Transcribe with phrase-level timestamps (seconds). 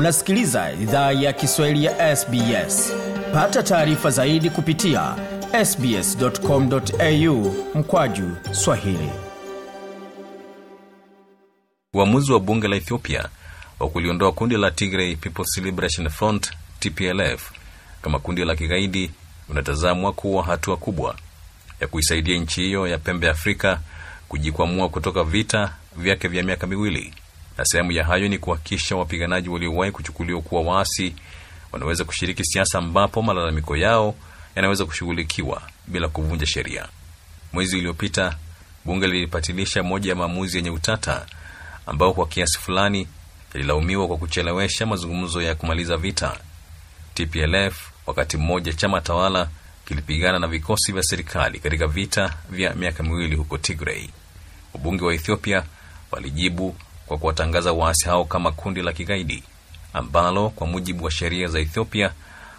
[0.00, 2.92] unasikiliza idhaa ya kiswahili ya sbs
[3.32, 5.16] pata taarifa zaidi kupitia
[5.64, 9.10] sbscomau mkwaju swahili.
[11.94, 13.28] Uamuzi wa bunge la ethiopia
[13.80, 17.50] wa kuliondoa kundi la tigray people's liberation front tplf
[18.02, 19.10] kama kundi la kigaidi
[19.48, 21.16] unatazamwa kuwa hatua kubwa
[21.80, 23.80] ya kuisaidia nchi hiyo ya pembe afrika
[24.28, 27.14] kujikwamua kutoka vita vyake vya miaka miwili
[27.60, 31.14] na sehemu ya hayo ni kuhakikisha wapiganaji waliowahi kuchukuliwa kuwa waasi
[31.72, 34.14] wanaweza kushiriki siasa ambapo malalamiko yao
[34.56, 36.88] yanaweza kushughulikiwa bila kuvunja sheria.
[37.52, 38.36] Mwezi uliopita
[38.84, 41.26] bunge lilipatilisha moja ya maamuzi yenye utata
[41.86, 43.08] ambao kwa kiasi fulani
[43.54, 46.36] yalilaumiwa kwa kuchelewesha mazungumzo ya kumaliza vita.
[47.14, 49.48] Tplf wakati mmoja chama tawala
[49.84, 54.08] kilipigana na vikosi vya serikali katika vita vya miaka miwili huko tigray.
[54.74, 55.64] Wabunge wa ethiopia
[56.12, 56.76] walijibu
[57.10, 59.42] kwa kuwatangaza waasi hao kama kundi la kigaidi
[59.92, 62.12] ambalo kwa mujibu wa sheria za ethiopia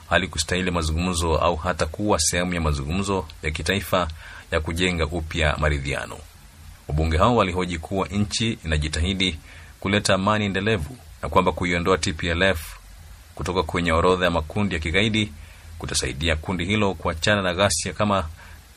[0.09, 4.08] halikustahili mazungumzo au hata kuwa sehemu ya mazungumzo ya kitaifa
[4.52, 6.17] ya kujenga upya maridhiano.
[6.88, 9.39] Wabunge hao walihoji kuwa nchi inajitahidi
[9.80, 12.78] kuleta amani endelevu na kwamba kuiondoa tplf
[13.36, 15.31] kutoka kwenye orodha ya makundi ya kigaidi
[15.80, 18.28] kutasaidia kundi hilo kuachana na ghasia kama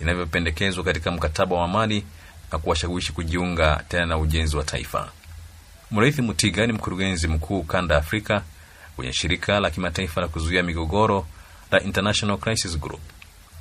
[0.01, 2.05] inavyopendekezwa katika mkataba wa amani
[2.53, 5.11] na kuwashawishi kujiunga tena na ujenzi wa taifa
[5.91, 8.43] mrithi mutiga ni mkurugenzi mkuu kanda afrika
[8.97, 11.27] kwenye shirika la kimataifa la kuzuia migogoro
[11.71, 13.01] la international crisis group.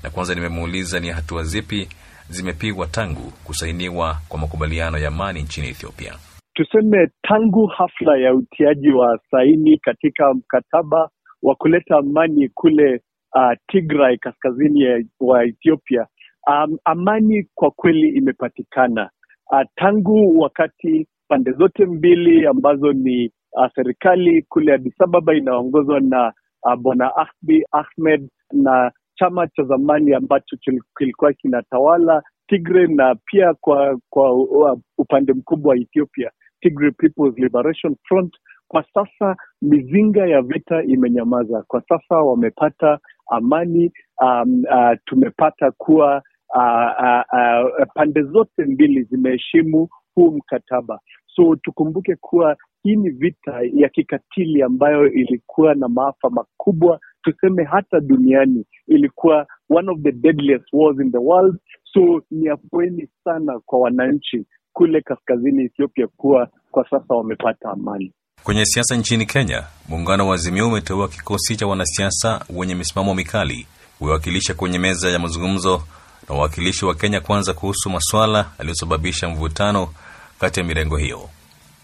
[0.04, 1.88] Na kwanza nimemuuliza ni hatua zipi
[2.30, 6.14] zimepigwa tangu kusainiwa kwa makubaliano ya amani nchini ethiopia.
[6.54, 11.10] Tuseme tangu hafla ya utiaji wa saini katika mkataba
[11.44, 13.02] wa kuleta amani kule
[13.36, 16.08] uh, tigray kaskazini wa ethiopia
[16.48, 19.10] um, amani kwa kweli imepatikana.
[19.52, 26.34] Uh, tangu wakati pande zote mbili ambazo ni uh, serikali kule Addis Ababa inaongozwa na
[26.64, 30.58] uh, bwana Ahbi Ahmed na chama cha zamani ambacho
[30.98, 37.96] kilikuwa kinatawala Tigray na pia kwa kwa uh, upande mkubwa wa Ethiopia Tigray People's Liberation
[38.08, 38.34] Front.
[38.68, 41.64] Kwa sasa mizinga ya vita imenyamaza.
[41.68, 43.92] Kwa sasa wamepata amani.
[44.22, 46.22] Um, uh, tumepata kuwa
[46.56, 51.00] uh, uh, uh, pande zote mbili zimeheshimu huu mkataba.
[51.36, 57.00] So tukumbuke kuwa hii ni vita ya kikatili ambayo ilikuwa na maafa makubwa.
[57.24, 61.58] Tuseme hata duniani ilikuwa one of the deadliest wars in the world.
[61.94, 68.12] So ni afueni sana kwa wananchi kule kaskazini ethiopia kuwa kwa sasa wamepata amani.
[68.44, 73.68] Kwenye siasa nchini kenya muungano wa azimio umeteua kikosi cha wanasiasa wenye misimamo mikali
[74.00, 75.82] kuwakilisha kwenye meza ya mazungumzo
[76.30, 79.94] na wawakilishi wa kenya kwanza kuhusu maswala yaliyosababisha mvutano
[80.40, 81.30] kati ya mirengo hiyo.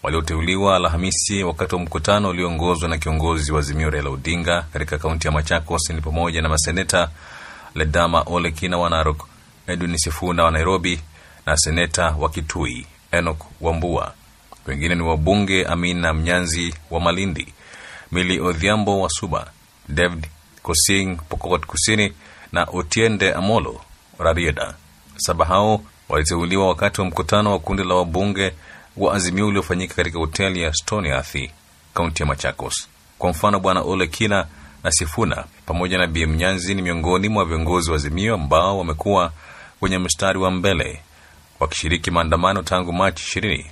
[0.02, 5.32] Walioteuliwa alhamisi wakati wa mkutano ulioongozwa na kiongozi wa azimio raila odinga katika kaunti ya
[5.32, 7.10] machakos ni pamoja na maseneta
[7.74, 9.26] ledama ole kina wa narok
[9.66, 11.00] edwin sifuna wa nairobi
[11.46, 14.14] na seneta wa kitui enok wambua.
[14.66, 17.54] Wengine ni wabunge amina mnyanzi wa malindi
[18.12, 19.50] mili odhiambo wa suba
[19.88, 20.26] david
[20.62, 22.12] kosing pokot kusini
[22.52, 23.80] na otiende amolo
[24.20, 24.74] rarieda.
[25.16, 28.52] Saba hao waliteuliwa wakati wa mkutano wa kundi la wabunge
[28.96, 31.50] wa azimio uliofanyika katika hoteli ya stony athi
[31.94, 32.88] kaunti ya machakos.
[33.18, 34.46] Kwa mfano bwana ole kina
[34.84, 39.32] na sifuna pamoja na Bi Mnyanzi ni miongoni mwa viongozi wa azimio ambao wamekuwa
[39.80, 41.00] kwenye mstari wa mbele
[41.60, 43.66] wakishiriki maandamano tangu machi ishirini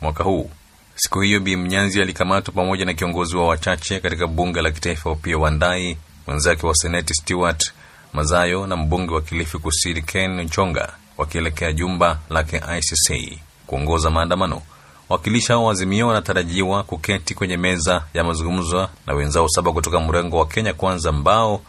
[0.00, 0.50] mwaka huu.
[0.94, 5.40] Siku hiyo Bi Mnyanzi alikamatwa pamoja na kiongozi wa wachache katika bunge la kitaifa Opiyo
[5.40, 5.96] wandai
[6.26, 7.72] mwenzake wa seneti stewart
[8.12, 14.62] mazayo na mbunge wa kilifi kusini ken nchonga wakielekea jumba lake icc kuongoza maandamano.
[15.08, 20.46] Wakilishi hao azimio wanatarajiwa kuketi kwenye meza ya mazungumzo na wenzao saba kutoka mrengo wa
[20.46, 21.60] kenya kwanza ambao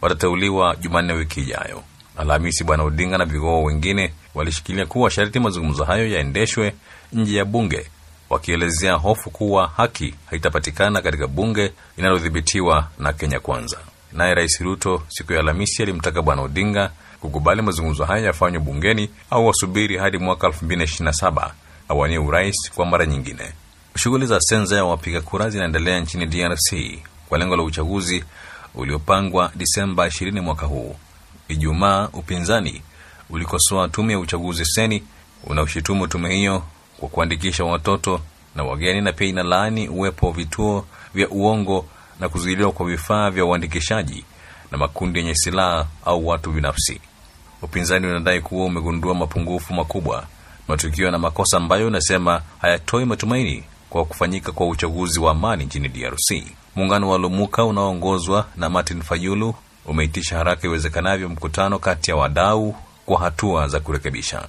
[0.00, 1.82] watateuliwa jumanne wiki ijayo.
[2.16, 6.74] Alhamisi bwana odinga na vigoo wengine walishikilia kuwa sharti mazungumzo hayo yaendeshwe
[7.12, 7.86] nje ya bunge
[8.30, 13.78] wakielezea hofu kuwa haki haitapatikana katika bunge linalodhibitiwa na kenya kwanza
[14.12, 16.90] naye rais ruto siku ya alhamisi alimtaka bwana odinga
[17.20, 21.50] kukubali mazungumzo haya yafanywe bungeni au wasubiri hadi mwaka 227
[21.88, 23.52] awanie urais kwa mara nyingine.
[23.96, 26.74] Shughuli za senza ya wapiga kura zinaendelea nchini drc
[27.28, 28.24] kwa lengo la uchaguzi
[28.74, 30.96] uliopangwa disemba 20 mwaka huu.
[31.48, 32.82] Ijumaa upinzani
[33.30, 35.02] ulikosoa tume ya uchaguzi seni
[35.44, 36.62] unaoshutumu tume hiyo
[37.00, 38.20] kwa kuandikisha watoto
[38.54, 41.86] na wageni na pia inalaani uwepo wa vituo vya uongo
[42.20, 44.24] na kuzuiliwa kwa vifaa vya uandikishaji
[44.70, 47.00] na makundi yenye silaha au watu binafsi
[47.62, 50.26] upinzani unadai kuwa umegundua mapungufu makubwa
[50.68, 56.44] matukio na makosa ambayo unasema hayatoi matumaini kwa kufanyika kwa uchaguzi wa amani nchini DRC.
[56.76, 59.54] Muungano wa Lumuka unaoongozwa na Martin Fayulu
[59.86, 62.74] umeitisha haraka iwezekanavyo mkutano kati ya wadau
[63.06, 64.48] kwa hatua za kurekebisha.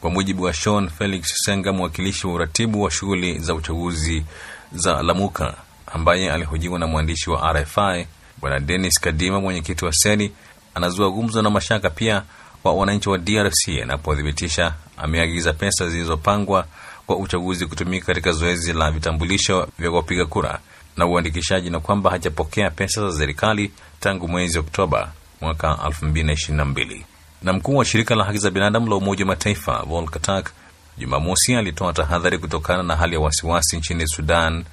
[0.00, 4.24] Kwa mujibu wa Sean Felix Senga, mwakilishi wa uratibu wa shughuli za uchaguzi
[4.72, 5.54] za Lamuka,
[5.94, 8.06] ambaye alihojiwa na mwandishi wa RFI
[8.40, 10.32] Bwana Denis Kadima, mwenyekiti wa Seni,
[10.74, 12.22] anazua gumzo na mashaka pia
[12.62, 16.66] kwa wananchi wa DRC anapothibitisha ameagiza pesa zilizopangwa
[17.06, 20.58] kwa uchaguzi kutumika katika zoezi la vitambulisho vya wapiga kura
[20.96, 27.02] na uandikishaji na kwamba hajapokea pesa za serikali tangu mwezi Oktoba mwaka 2022.
[27.42, 30.52] Na mkuu wa shirika la haki za binadamu la Umoja wa Mataifa Volker Turk
[30.98, 34.64] Jumamosi alitoa tahadhari kutokana na hali ya wasiwasi nchini Sudan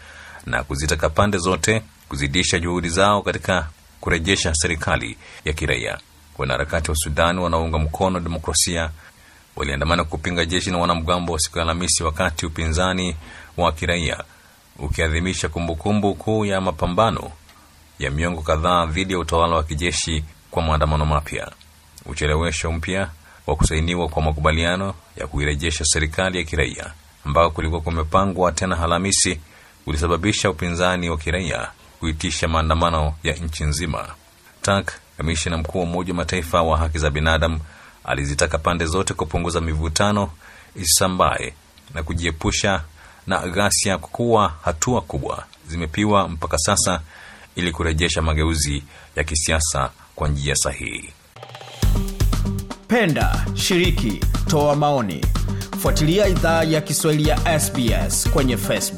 [0.47, 3.67] na kuzitaka pande zote kuzidisha juhudi zao katika
[4.01, 5.97] kurejesha serikali ya kiraia.
[6.37, 8.89] Wanaharakati wa Sudan wanaounga mkono demokrasia
[9.55, 13.15] waliandamana kupinga jeshi na wanamgambo wa siku ya Alhamisi, wakati upinzani
[13.57, 14.23] wa kiraia
[14.79, 17.31] ukiadhimisha kumbukumbu kuu ya mapambano
[17.99, 21.51] ya miongo kadhaa dhidi ya utawala wa kijeshi kwa maandamano mapya.
[22.05, 23.09] Uchelewesho mpya
[23.47, 26.93] wa kusainiwa kwa makubaliano ya kuirejesha serikali ya kiraia
[27.25, 29.39] ambao kulikuwa kumepangwa tena Alhamisi
[29.87, 34.07] ulisababisha upinzani wa kiraia kuitisha maandamano ya nchi nzima.
[34.61, 37.59] Tak, kamishina mkuu wa Umoja wa Mataifa wa haki za binadamu,
[38.03, 40.29] alizitaka pande zote kupunguza mivutano
[40.75, 41.53] isisambae
[41.93, 42.83] na kujiepusha
[43.27, 47.01] na ghasia, kwa kuwa hatua kubwa zimepiwa mpaka sasa
[47.55, 48.83] ili kurejesha mageuzi
[49.15, 51.09] ya kisiasa kwa njia sahihi.
[52.87, 55.25] Penda, shiriki, toa maoni.
[55.79, 58.96] Fuatilia idhaa ya Kiswahili ya SBS kwenye Facebook.